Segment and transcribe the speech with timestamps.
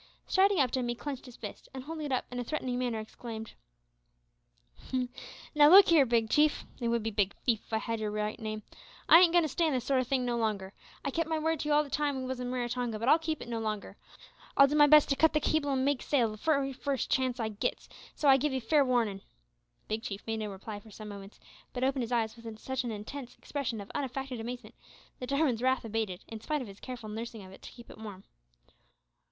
[0.25, 2.79] Striding up to him he clenched his fist, and holding it up in a threatening
[2.79, 3.53] manner, exclaimed
[5.53, 7.99] "Now look 'ee here, Big Chief which it would be big thief if 'ee had
[7.99, 8.63] yer right name
[9.07, 10.73] I ain't goin' to stand this sort o' thing no longer.
[11.05, 13.11] I kep' my word to you all the time we wos at Raratonga, but now
[13.11, 13.95] I'll keep it no longer.
[14.57, 17.39] I'll do my best to cut the cable and make sail the wery first chance
[17.39, 19.21] I gits so I give 'ee fair warnin'."
[19.87, 21.39] Big Chief made no reply for some moments,
[21.73, 24.73] but opened his eyes with such an intense expression of unaffected amazement,
[25.19, 27.99] that Jarwin's wrath abated, in spite of his careful nursing of it to keep it
[27.99, 28.23] warm.